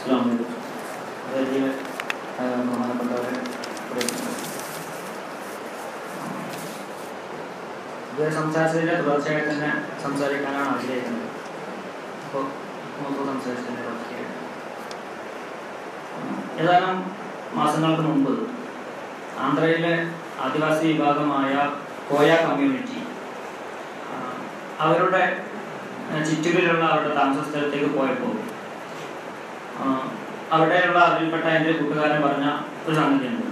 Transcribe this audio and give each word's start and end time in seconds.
അസ്സാം 0.00 0.20
വലിയ 8.76 8.92
തന്നെ 9.48 9.70
സംസാരിക്കാനാണ് 10.04 10.68
ആഗ്രഹിക്കുന്നത്. 10.74 11.26
അപ്പോൾ 12.24 12.44
തുടർച്ചയായിട്ട്. 13.18 13.74
ഏതാനും 16.62 16.96
മാസങ്ങൾക്ക് 17.58 18.04
മുമ്പ് 18.08 18.32
ആന്ധ്രയിലെ 19.44 19.94
ആദിവാസി 20.44 20.86
വിഭാഗമായ 20.92 21.52
കോയ 22.10 22.30
കമ്മ്യൂണിറ്റി 22.46 23.00
അവരുടെ 24.86 25.22
ചുറ്റുകളിലുള്ള 26.28 26.84
അവരുടെ 26.92 27.14
താമസ 27.20 27.46
സ്ഥലത്തേക്ക് 27.50 27.90
പോയപ്പോൾ 27.98 28.34
അവിടെയുള്ള 30.52 30.98
അതിൽപ്പെട്ട 30.98 31.44
എന്റെ 31.44 31.72
കൂട്ടുകാരൻ 31.72 32.22
പറഞ്ഞ 32.22 32.46
ഒരു 32.86 32.94
സംഗതിയുണ്ട്. 32.94 33.46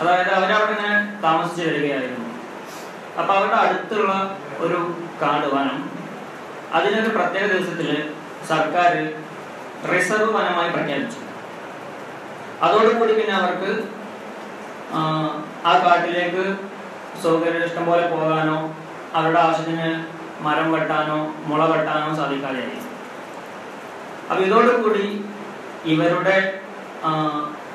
അതായത് 0.00 0.30
അവരവിടെ 0.30 0.72
ഇങ്ങനെ 0.72 1.20
താമസിച്ച് 1.22 1.64
വരികയായിരുന്നു. 1.68 2.26
അപ്പൊ 3.18 3.34
അവരുടെ 3.34 3.56
അടുത്തുള്ള 3.56 4.12
ഒരു 4.58 4.78
കാട് 5.22 5.46
വനം 5.54 5.78
അതിനൊരു 6.72 7.08
പ്രത്യേക 7.08 7.46
ദിവസത്തിൽ 7.46 7.88
സർക്കാർ 8.48 8.92
റിസർവ് 9.92 10.30
വനമായി 10.32 10.70
പ്രഖ്യാപിച്ചു. 10.70 11.20
അതോടുകൂടി 12.62 13.12
പിന്നെ 13.12 13.32
അവർക്ക് 13.32 13.70
ആ, 14.94 15.00
കാട്ടിലേക്ക് 15.64 16.44
സൗകര്യം 17.22 17.64
ഇഷ്ടം 17.64 17.86
പോലെ 17.86 18.06
പോകാനോ 18.06 18.56
അവരുടെ 19.14 19.40
ആവശ്യത്തിന് 19.40 19.88
മരം 20.42 20.72
വെട്ടാനോ 20.72 21.18
മുള 21.44 21.64
വെട്ടാനോ 21.64 22.14
സാധിക്കാതെയായി. 22.14 22.80
അപ്പൊ 24.30 24.42
ഇതോടുകൂടി 24.44 25.04
ഇവരുടെ 25.86 26.62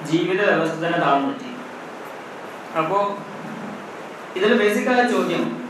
ജീവിത 0.03 0.41
വ്യവസ്ഥ 0.41 0.85
തന്നെ 0.85 0.97
താഴ്ന്നു 0.97 1.33
പറ്റി 1.33 1.51
അപ്പോ 2.77 3.17
ഇതിൽ 4.35 4.53
ബേസിക്കായ 4.53 5.07
ചോദ്യം 5.07 5.61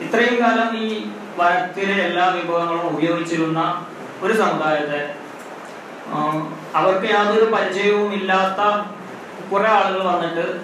ഇത്രയും 0.00 0.42
കാലം 0.42 0.76
ഈ 0.76 1.10
വനത്തിലെ 1.38 2.04
എല്ലാ 2.04 2.28
വിഭവങ്ങളും 2.28 2.96
ഉപയോഗിച്ചിരുന്ന 2.96 3.84
ഒരു 4.22 4.32
സമുദായത്തെ 4.32 5.14
അവർക്ക് 6.74 7.04
യാതൊരു 7.04 7.44
പരിചയവും 7.44 8.12
ഇല്ലാത്ത 8.12 8.60
കുറെ 9.52 9.68
ആളുകൾ 9.68 10.02
വന്നിട്ട് 10.06 10.60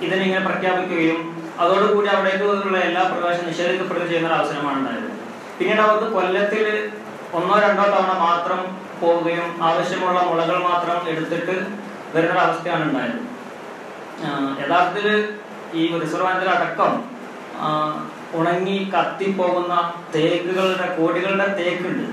ഇതിനിങ്ങനെ 0.00 0.46
പ്രഖ്യാപിക്കുകയും 0.46 1.44
അതോടുകൂടി 1.60 2.08
അവിടേക്കുള്ള 2.08 2.78
എല്ലാ 2.78 3.02
പ്രവേശനം 3.02 3.48
നിഷേധിക്കപ്പെടുകയും 3.48 4.08
ചെയ്യുന്ന 4.08 4.28
ഒരു 4.28 4.34
അവസരമാണ് 4.34 4.78
ഉണ്ടായത്. 4.78 5.10
പിന്നീട് 5.58 5.80
അവർക്ക് 5.80 6.12
കൊല്ലത്തിൽ 6.12 6.90
ഒന്നോ 7.34 7.58
രണ്ടോ 7.58 7.82
തവണ 7.82 8.18
മാത്രം 8.18 8.87
പോവുകയും 9.00 9.58
ആവശ്യമുള്ള 9.62 10.22
മുളകൾ 10.22 10.58
മാത്രം 10.62 11.08
എടുത്തിട്ട് 11.08 11.66
വരുന്ന 12.14 12.40
അവസ്ഥയാണ് 12.40 12.84
ഉണ്ടായത്. 12.84 13.20
യഥാർത്ഥത്തിൽ 14.64 15.28
ഈ 15.74 16.00
റിസർവ് 16.00 16.26
വനത്തിൽ 16.26 16.48
അടക്കം 16.48 17.04
ഉണങ്ങി 18.34 18.92
കത്തിപ്പോകുന്ന 18.94 19.92
തേക്കുകളുടെ 20.14 20.96
കോടികളുടെ 21.00 21.46
തേക്കുണ്ട്. 21.54 22.08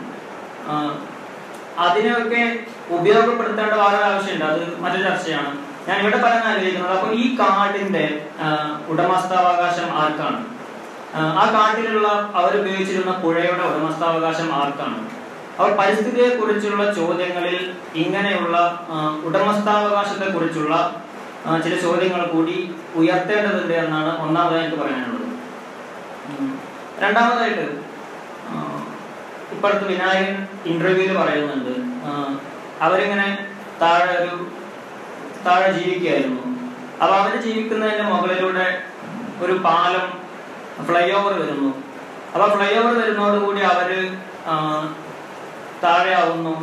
അതിനെയൊക്കെ 1.80 2.60
ഉപയോഗപ്പെടുത്തേണ്ട 2.90 3.74
വളരെ 3.74 4.04
ആവശ്യമുണ്ട്. 4.06 4.46
അത് 4.46 4.80
മറ്റൊരു 4.80 5.04
ചർച്ചയാണ്. 5.04 5.58
ഞാൻ 5.88 6.00
ഇവിടെ 6.02 6.18
പറയാൻ 6.18 6.44
ആഗ്രഹിക്കുന്നത് 6.44 6.94
അപ്പൊ 6.94 7.14
ഈ 7.14 7.36
കാടിന്റെ 7.40 8.26
ഉടമസ്ഥാവകാശം 8.88 9.90
ആർക്കാണ്? 9.96 10.46
ആ, 11.16 11.22
ആ 11.42 11.44
കാട്ടിലുള്ള 11.54 12.08
അവർ 12.36 12.60
ഉപയോഗിച്ചിരുന്ന 12.60 13.12
പുഴയുടെ 13.12 13.64
ഉടമസ്ഥാവകാശം 13.64 14.54
ആർക്കാണ്? 14.56 15.25
അവർ 15.60 15.72
പരിസ്ഥിതിയെ 15.80 16.30
കുറിച്ചുള്ള 16.30 16.84
ചോദ്യങ്ങളിൽ 17.00 17.58
ഇങ്ങനെയുള്ള 18.04 18.56
ഉടമസ്ഥാവകാശത്തെ 19.28 20.28
കുറിച്ചുള്ള 20.36 20.76
ചില 21.64 21.74
ചോദ്യങ്ങൾ 21.86 22.22
കൂടി 22.28 22.58
ഉയർത്തേണ്ടതുണ്ട് 23.00 23.74
എന്നാണ് 23.84 24.12
ഒന്നാമതായി 24.24 24.64
എനിക്ക് 24.64 24.80
പറയാനുള്ളത്. 24.82 25.28
രണ്ടാമതായിട്ട് 27.04 27.66
ഇപ്പോഴത്തെ 29.54 29.86
വിനായകൻ 29.92 30.36
ഇന്റർവ്യൂവിൽ 30.72 31.12
പറയുന്നുണ്ട് 31.18 31.74
അവരിങ്ങനെ 32.86 33.28
താഴെ 33.82 34.14
ഒരു 34.24 34.36
താഴെ 35.46 35.70
ജീവിക്കുകയായിരുന്നു. 35.78 36.44
അപ്പൊ 37.02 37.14
അവർ 37.22 37.34
ജീവിക്കുന്നതിന്റെ 37.46 38.06
മുകളിലൂടെ 38.12 38.68
ഒരു 39.44 39.54
പാലം 39.66 40.06
ഫ്ലൈ 40.88 41.06
ഓവർ 41.18 41.34
വരുന്നു. 41.42 41.72
അപ്പൊ 42.34 42.46
ഫ്ലൈ 42.56 42.72
ഓവർ 42.80 42.94
വരുന്നതോടുകൂടി 43.02 43.62
അവർ 43.74 43.90
ആ, 45.86 45.98
താഴെ 45.98 46.14
ആവുന്നു 46.14 46.54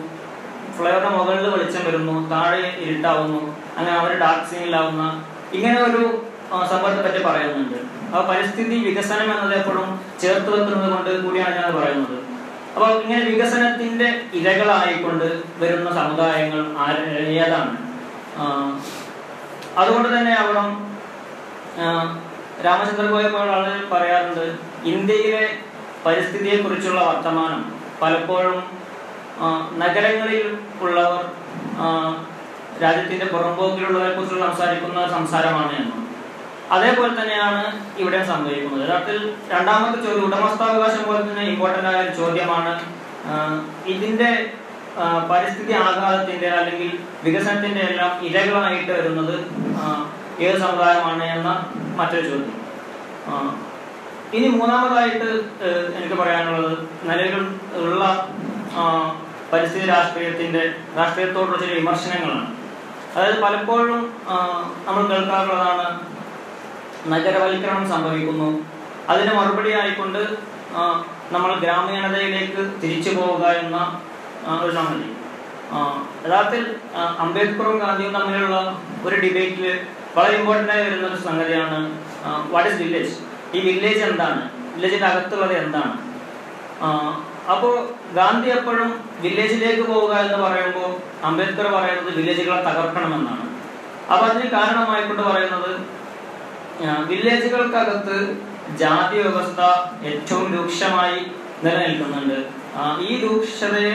ഫ്ലൈ 0.77 0.91
മുകളിൽ 0.91 1.49
വെളിച്ചം 1.49 1.85
വരുന്നു. 1.87 2.31
താഴെ 2.31 2.77
ഇരുട്ടാവുന്നു. 2.81 3.41
അങ്ങനെ 3.77 3.97
അവർ 3.97 4.19
ഡാർക്ക് 4.19 4.51
സീനിലാവുന്ന 4.51 5.25
ഇങ്ങനെ 5.53 5.83
ഒരു 5.83 6.25
സംഭവത്തെ 6.71 7.03
പറ്റി 7.03 7.25
പറയുന്നുണ്ട്. 7.25 7.79
അപ്പൊ 8.11 8.33
പരിസ്ഥിതി 8.33 8.85
വികസനം 8.85 9.33
എന്നത് 9.35 9.55
എപ്പോഴും 9.55 10.01
ചേർത്ത് 10.21 10.51
വെക്കുന്നത് 10.51 10.93
കൊണ്ട് 10.93 11.25
കൂടിയാണ് 11.25 11.55
ഞാൻ 11.55 11.81
പറയുന്നത്. 11.81 12.19
അപ്പൊ 12.75 12.87
ഇങ്ങനെ 13.01 13.25
വികസനത്തിന്റെ 13.25 14.21
ഇരകളായിക്കൊണ്ട് 14.35 15.43
വരുന്ന 15.59 15.91
സമുദായങ്ങൾ 15.91 16.61
ഏതാണ്? 17.17 17.73
അതുകൊണ്ട് 19.79 20.19
തന്നെ 20.19 20.33
അവിടെ 20.33 20.63
രാമചന്ദ്ര 22.65 23.07
ഗോയ 23.07 23.29
പോലുള്ള 23.29 23.81
പറയാറുണ്ട് 23.93 24.59
ഇന്ത്യയിലെ 24.85 25.57
പരിസ്ഥിതിയെ 26.07 26.57
കുറിച്ചുള്ള 26.63 27.01
വർത്തമാനം 27.01 27.73
പലപ്പോഴും 28.03 28.82
നഗരങ്ങളിൽ 29.83 30.45
ഉള്ളവർ 30.85 31.23
രാജ്യത്തിന്റെ 32.83 33.27
പുറംപോക്കിലുള്ളവരെ 33.35 34.13
കുറിച്ചുള്ള 34.15 34.45
സംസാരിക്കുന്ന 34.51 35.01
സംസാരമാണ് 35.17 35.73
എന്നും. 35.81 35.99
അതേപോലെ 36.75 37.13
തന്നെയാണ് 37.17 37.63
ഇവിടെ 38.03 38.21
സംഭവിക്കുന്നത്. 38.31 38.83
യഥാർത്ഥത്തിൽ 38.85 39.25
രണ്ടാമത്തെ 39.53 39.99
ചോദ്യം 40.05 40.27
ഉടമസ്ഥാവകാശം 40.29 41.03
പോലെ 41.09 41.21
തന്നെ 41.29 41.45
ഇമ്പോർട്ടന്റ് 41.53 41.89
ആയ 41.91 42.03
ഒരു 42.05 42.13
ചോദ്യമാണ്. 42.21 42.73
ഇതിന്റെ 43.95 44.31
പരിസ്ഥിതി 45.31 45.75
ആഘാതത്തിന്റെ 45.83 46.49
അല്ലെങ്കിൽ 46.61 46.91
വികസനത്തിന്റെ 47.25 47.83
എല്ലാം 47.91 48.13
ഇരകളായിട്ട് 48.29 48.93
വരുന്നത് 48.99 49.37
ഏത് 50.47 50.57
സമുദായമാണ് 50.65 51.25
എന്ന 51.37 51.51
മറ്റൊരു 51.99 52.27
ചോദ്യം. 52.31 52.57
ഇനി 54.37 54.49
മൂന്നാമതായിട്ട് 54.59 55.29
എനിക്ക് 55.99 56.17
പറയാനുള്ളത് 56.23 56.73
നിലവിൽ 57.09 57.45
ഉള്ള 57.83 58.03
പരിസ്ഥിതി 59.53 59.87
രാഷ്ട്രീയത്തിന്റെ 59.87 60.63
രാഷ്ട്രീയത്തോടുള്ള 60.99 61.57
ചില 61.63 61.73
വിമർശനങ്ങളാണ്. 61.79 62.47
അതായത് 63.15 63.39
പലപ്പോഴും 63.45 64.03
നമ്മൾ 64.87 65.03
കേൾക്കാറുള്ളതാണ് 65.11 65.87
നഗരവൽക്കരണം 67.13 67.85
സംഭവിക്കുന്നു. 67.95 68.49
അതിന് 69.13 69.33
മറുപടി 69.39 69.71
ആയിക്കൊണ്ട് 69.81 70.23
നമ്മൾ 71.35 71.51
ഗ്രാമീണതയിലേക്ക് 71.65 72.63
തിരിച്ചു 72.83 73.11
പോവുക 73.17 73.45
എന്ന 73.63 73.79
ഒരു 74.63 74.73
സംഗതി. 74.79 75.09
യഥാർത്ഥത്തിൽ 76.27 76.65
അംബേദ്കറും 77.25 77.77
ഗാന്ധിയും 77.83 78.15
തമ്മിലുള്ള 78.17 78.57
ഒരു 79.07 79.17
ഡിബേറ്റിൽ 79.25 79.67
വളരെ 80.17 80.35
ഇമ്പോർട്ടന്റ് 80.39 80.73
ആയി 80.73 80.83
വരുന്ന 80.87 81.07
ഒരു 81.13 81.19
സംഗതിയാണ് 81.27 81.79
വാട്ട് 82.55 82.69
ഇസ് 82.71 82.81
വില്ലേജ് 82.83 83.15
ഈ 83.57 83.61
വില്ലേജ് 83.69 84.03
എന്താണ്? 84.09 84.43
വില്ലേജിന്റെ 84.75 85.09
അകത്തുള്ളത് 85.11 85.55
എന്താണ്? 85.63 85.95
ആ, 87.49 87.53
അപ്പോ 87.53 87.69
ഗാന്ധി 88.15 88.51
എപ്പോഴും 88.51 89.05
വില്ലേജിലേക്ക് 89.21 89.83
പോവുക 89.83 90.13
എന്ന് 90.15 90.39
പറയുമ്പോൾ 90.39 90.91
അംബേദ്കർ 91.27 91.67
പറയുന്നത് 91.73 92.17
വില്ലേജുകളെ 92.17 92.63
തകർക്കണമെന്നാണ്. 92.63 93.45
അപ്പൊ 94.13 94.27
അതിന് 94.27 94.51
കാരണമായിക്കൊണ്ട് 94.51 95.23
പറയുന്നത് 95.23 95.73
വില്ലേജുകൾക്കകത്ത് 97.09 98.17
ജാതി 98.77 99.19
വ്യവസ്ഥ 99.19 99.61
ഏറ്റവും 100.05 100.57
രൂക്ഷമായി 100.57 101.27
നിലനിൽക്കുന്നുണ്ട്. 101.65 102.39
ഈ 103.01 103.21
രൂക്ഷതയെ 103.21 103.95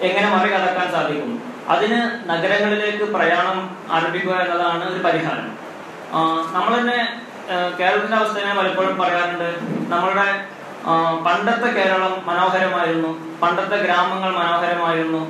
എങ്ങനെ 0.00 0.36
മറികടക്കാൻ 0.36 0.92
സാധിക്കും? 0.92 1.42
അതിന് 1.68 2.28
നഗരങ്ങളിലേക്ക് 2.28 3.04
പ്രയാണം 3.12 3.76
ആരംഭിക്കുക 3.90 4.32
എന്നതാണ് 4.32 4.94
ഒരു 4.94 5.02
പരിഹാരം. 5.02 5.48
നമ്മൾ 6.52 6.80
തന്നെ 6.80 7.22
കേരളത്തിന്റെ 7.78 8.16
അവസ്ഥ 8.16 8.38
ഞാൻ 8.44 8.56
പലപ്പോഴും 8.56 8.98
പറയാറുണ്ട്. 8.98 9.48
നമ്മളുടെ 9.92 10.26
പണ്ടത്തെ 11.24 11.68
കേരളം 11.70 12.22
മനോഹരമായിരുന്നു. 12.26 13.10
പണ്ടത്തെ 13.42 13.76
ഗ്രാമങ്ങൾ 13.76 14.30
മനോഹരമായിരുന്നു. 14.32 15.22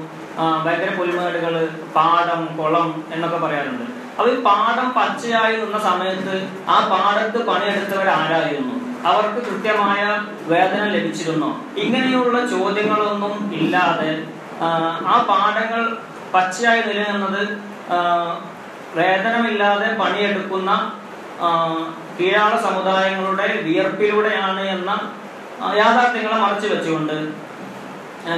ഭയങ്കര 0.64 0.90
പുലിമേടുകൾ 0.96 1.54
പാടം 1.96 2.46
കുളം 2.58 2.86
എന്നൊക്കെ 3.14 3.36
പറയാറുണ്ട്. 3.36 3.84
അപ്പൊ 4.12 4.28
ഈ 4.30 4.42
പാടം 4.42 4.92
പച്ചയായി 4.92 5.56
നിന്ന 5.56 5.78
സമയത്ത് 5.80 6.34
ആ 6.68 6.76
പാടത്ത് 6.88 7.38
പണിയെടുത്തവർ 7.46 8.08
ആരായിരുന്നു 8.10 8.74
അവർക്ക് 9.06 9.40
കൃത്യമായ 9.46 10.00
വേതനം 10.48 10.88
ലഭിച്ചിരുന്നു? 10.88 11.50
ഇങ്ങനെയുള്ള 11.76 12.46
ചോദ്യങ്ങളൊന്നും 12.46 13.34
ഇല്ലാതെ 13.52 14.12
ആ, 14.62 14.68
പാടങ്ങൾ 15.28 15.80
പച്ചയായി 16.34 16.80
നിലനിന്നത് 16.80 17.40
വേതനമില്ലാതെ 18.96 19.88
പണിയെടുക്കുന്ന 20.00 20.70
കീഴാള 22.18 22.52
സമുദായങ്ങളുടെ 22.60 23.46
വിയർപ്പിലൂടെയാണ് 23.62 24.60
എന്ന 24.68 24.90
യാഥാർത്ഥ്യങ്ങളെ 25.76 26.36
മറച്ചു 26.36 26.68
വെച്ചുകൊണ്ട്. 26.68 27.16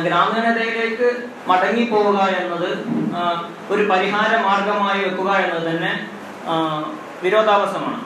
ഗ്രാമീണതയിലേക്ക് 0.04 1.08
മടങ്ങി 1.48 1.84
പോവുക 1.84 2.28
എന്നത് 2.36 2.68
ഒരു 3.70 3.82
പരിഹാര 3.90 4.36
മാർഗമായി 4.46 5.04
വെക്കുക 5.04 5.30
എന്നത് 5.36 5.66
തന്നെ 5.66 5.92
വിരോധാഭാസമാണ് 7.22 8.00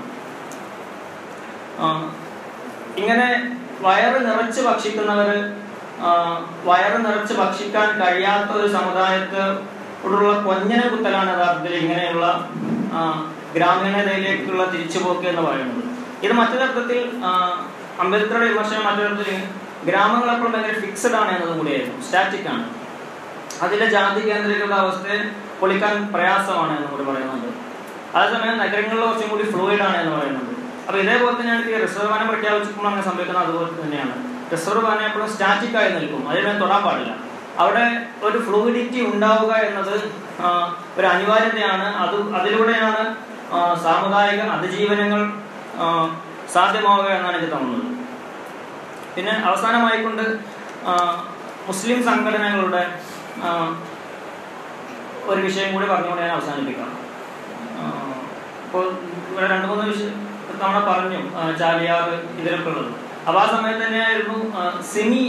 ഇങ്ങനെ 2.96 3.28
വയറ് 3.80 4.26
നിറച്ച് 4.26 4.60
ഭക്ഷിക്കുന്നവർ 4.60 5.30
വയറ് 6.64 7.04
നിറച്ച് 7.04 7.34
ഭക്ഷിക്കാൻ 7.34 8.00
കഴിയാത്ത 8.00 8.50
ഒരു 8.50 8.68
സമുദായത്തോടുള്ള 8.68 10.40
കൊഞ്ഞന 10.40 10.88
കുത്തലാണ് 10.88 11.30
യഥാർത്ഥത്തിൽ 11.30 11.74
ഇങ്ങനെയുള്ള 11.74 12.26
ഗ്രാമീണതയിലേക്കുള്ള 13.54 14.64
തിരിച്ചുപോക്ക് 14.64 15.26
എന്ന് 15.28 15.42
പറയുന്നത്. 15.42 15.82
ഇത് 16.22 16.32
മറ്റൊരർത്ഥത്തിൽ 16.32 16.98
ആ, 17.24 17.30
അംബേദ്കറുടെ 18.00 18.46
വിമർശനം 18.52 18.84
മറ്റൊരു 18.86 19.14
ഗ്രാമങ്ങൾ 19.90 20.30
എപ്പോഴും 20.30 20.52
ഭയങ്കര 20.52 20.80
ഫിക്സഡ് 20.80 21.14
ആണ് 21.14 21.30
എന്നതും 21.36 21.58
കൂടിയായിരുന്നു. 21.58 22.02
സ്റ്റാറ്റിക് 22.02 22.48
ആണ്. 22.48 22.64
അതിലെ 23.62 23.86
ജാതി 23.90 24.20
കേന്ദ്രത്തിലുള്ള 24.30 24.74
അവസ്ഥയെ 24.74 25.18
പൊളിക്കാൻ 25.60 26.12
പ്രയാസമാണ് 26.14 26.76
എന്ന് 26.76 26.88
കൂടി 26.88 27.04
പറയുന്നുണ്ട്. 27.04 27.48
അതേസമയം 28.18 28.58
നഗരങ്ങളിൽ 28.58 29.00
കുറച്ചും 29.00 29.28
കൂടി 29.28 29.42
ഫ്ലൂയിഡ് 29.50 29.82
ആണ് 29.82 29.96
എന്ന് 29.96 30.16
പറയുന്നുണ്ട്. 30.16 30.54
അപ്പൊ 30.86 30.98
ഇതേപോലെ 31.00 31.40
തന്നെയാണ് 31.40 31.70
ഈ 31.70 31.74
റിസർവ് 31.74 32.10
ബാനം 32.10 32.28
പ്രഖ്യാപിച്ചപ്പോൾ 32.28 32.86
അങ്ങനെ 32.86 33.02
സംഭവിക്കുന്നത് 33.02 33.44
അതുപോലെ 33.46 33.82
തന്നെയാണ്. 33.82 34.14
റിസർവ് 34.52 34.82
ബാനം 34.84 35.04
എപ്പോഴും 35.04 35.30
സ്റ്റാറ്റിക് 35.30 35.76
ആയി 35.76 35.92
നിൽക്കും. 35.92 36.28
അതിനെ 36.30 36.58
തൊടാൻ 36.58 36.82
പാടില്ല. 36.82 37.16
അവിടെ 37.58 38.06
ഒരു 38.22 38.38
ഫ്ലൂയിഡിറ്റി 38.38 39.14
ഉണ്ടാവുക 39.14 39.52
എന്നത് 39.54 39.94
ഒരു 40.98 41.06
അനിവാര്യതയാണ്. 41.06 41.96
അത് 41.96 42.34
അതിലൂടെയാണ് 42.34 43.02
സാമുദായിക 43.82 44.40
അതിജീവനങ്ങൾ 44.40 45.22
സാധ്യമാവുക 46.54 47.08
എന്നാണ് 47.08 47.36
എനിക്ക് 47.36 47.52
തോന്നുന്നത്. 47.52 47.86
പിന്നെ 49.14 49.34
അവസാനമായിക്കൊണ്ട് 49.44 50.22
കൊണ്ട് 50.22 50.36
മുസ്ലിം 51.68 51.98
സംഘടനകളുടെ 52.04 52.82
ഒരു 55.28 55.40
വിഷയം 55.40 55.68
കൂടി 55.74 55.86
പറഞ്ഞുകൊണ്ട് 55.86 56.22
ഞാൻ 56.22 56.32
അവസാനിപ്പിക്കാം. 56.36 56.90
ഇപ്പോൾ 58.64 58.84
ഇവിടെ 59.28 59.46
രണ്ട് 59.46 59.66
മൂന്ന് 59.66 59.84
വിഷയം 59.90 60.14
തവണ 60.60 60.78
പറഞ്ഞു 60.88 61.18
ചാലിയാർ 61.58 62.06
ഇതിലൊക്കെ 62.40 62.70
ഉള്ളത് 62.70 62.90
അപ്പോൾ 63.26 63.40
ആ 63.40 63.46
സമയത്ത് 63.46 63.82
തന്നെയായിരുന്നു 63.84 64.38
സിമി 64.92 65.22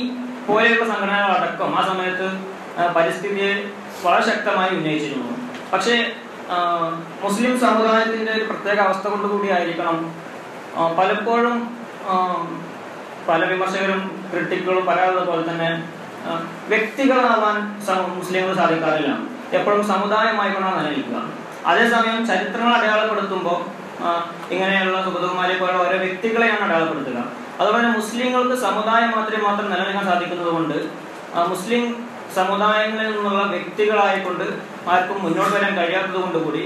പോലെയുള്ള 0.48 0.86
സംഘടനകളടക്കം 0.86 1.72
ആ 1.80 1.82
സമയത്ത് 1.82 2.28
പരിസ്ഥിതിയെ 2.96 3.52
വളരെ 4.04 4.24
ശക്തമായി 4.30 4.72
ഉന്നയിച്ചിരുന്നു. 4.78 5.32
പക്ഷേ 5.74 5.96
മുസ്ലിം 7.24 7.54
സമുദായത്തിന്റെ 7.60 8.32
ഒരു 8.32 8.46
പ്രത്യേക 8.46 8.80
അവസ്ഥ 8.80 9.06
കൊണ്ടുകൂടി 9.08 9.36
കൂടിയായിരിക്കണം 9.36 9.98
ആ, 9.98 10.29
പലപ്പോഴും 10.98 11.58
പല 13.30 13.42
വിമർശകരും 13.52 14.02
ക്രിട്ടിക്കുകളും 14.32 14.84
പറയാറുള്ളത് 14.90 15.28
പോലെ 15.30 15.44
തന്നെ 15.50 15.70
വ്യക്തികളാവാൻ 16.72 17.58
മുസ്ലിങ്ങൾ 18.20 18.54
സാധിക്കാറില്ല. 18.62 19.12
എപ്പോഴും 19.58 19.84
സമുദായമായി 19.92 20.52
കൊണ്ടാണ് 20.54 20.78
നിലനിൽക്കുക. 20.80 21.20
അതേസമയം 21.70 22.20
ചരിത്രങ്ങൾ 22.30 22.74
അടയാളപ്പെടുത്തുമ്പോൾ 22.80 23.60
ഇങ്ങനെയുള്ള 24.54 24.98
സുഗതകുമാരെ 25.06 25.56
പോലുള്ള 25.62 25.82
ഓരോ 25.86 25.98
വ്യക്തികളെയാണ് 26.04 26.64
അടയാളപ്പെടുത്തുക. 26.68 27.20
അതുപോലെ 27.62 27.88
മുസ്ലിങ്ങൾക്ക് 27.98 28.56
സമുദായം 28.68 29.12
മാത്രമേ 29.16 29.42
മാത്രം 29.48 29.68
നിലനിൽക്കാൻ 29.72 30.06
സാധിക്കുന്നത് 30.12 30.52
കൊണ്ട് 30.58 30.78
മുസ്ലിം 31.54 31.84
സമുദായങ്ങളിൽ 32.38 33.12
നിന്നുള്ള 33.16 33.44
വ്യക്തികളായിക്കൊണ്ട് 33.54 34.46
ആർക്കും 34.94 35.18
മുന്നോട്ട് 35.26 35.54
വരാൻ 35.56 35.74
കഴിയാത്തത് 35.80 36.20
കൊണ്ട് 36.24 36.38
കൂടി 36.46 36.64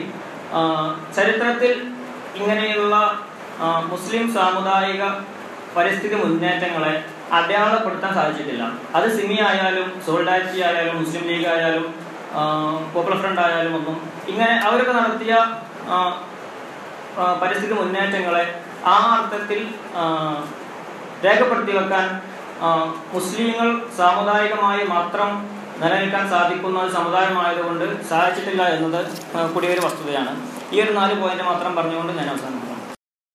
ചരിത്രത്തിൽ 1.17 1.73
ഇങ്ങനെയുള്ള 2.39 2.95
മുസ്ലിം 3.91 4.25
സാമുദായിക 4.37 5.03
പരിസ്ഥിതി 5.75 6.15
മുന്നേറ്റങ്ങളെ 6.23 6.93
അടയാളപ്പെടുത്താൻ 7.37 8.11
സാധിച്ചിട്ടില്ല. 8.17 8.63
അത് 8.97 9.07
സിമി 9.17 9.37
ആയാലും 9.49 9.87
സോൾഡാറ്റി 10.05 10.57
ആയാലും 10.67 10.95
മുസ്ലിം 11.01 11.23
ലീഗ് 11.29 11.47
ആയാലും 11.53 11.85
പോപ്പുലർ 12.93 13.17
ഫ്രണ്ട് 13.21 13.41
ആയാലും 13.45 13.73
ഒന്നും 13.79 13.97
ഇങ്ങനെ 14.31 14.55
അവരൊക്കെ 14.67 14.93
നടത്തിയ 14.99 15.33
പരിസ്ഥിതി 17.41 17.73
മുന്നേറ്റങ്ങളെ 17.79 18.43
ആ 18.93 18.95
അർത്ഥത്തിൽ 19.15 19.59
രേഖപ്പെടുത്തി 21.25 21.73
വെക്കാൻ 21.79 22.07
മുസ്ലിങ്ങൾ 23.15 23.69
സാമുദായികമായി 23.99 24.83
മാത്രം 24.95 25.29
നിലനിൽക്കാൻ 25.81 26.25
സാധിക്കുന്ന 26.33 26.77
ഒരു 26.83 26.91
സമുദായമായതുകൊണ്ട് 26.97 27.85
സാധിച്ചിട്ടില്ല 28.09 28.63
എന്നത് 28.75 28.99
കൂടിയൊരു 29.53 29.81
വസ്തുതയാണ്. 29.85 30.33
ഈ 30.73 30.77
ഒരു 30.83 30.91
നാല് 30.99 31.15
പോയിന്റ് 31.21 31.45
മാത്രം 31.51 31.71
പറഞ്ഞുകൊണ്ട് 31.79 32.13
ഞാൻ 32.19 32.27
അവസാനിപ്പിക്കാം 32.33 32.62